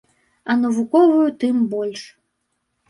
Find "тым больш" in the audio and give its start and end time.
1.45-2.01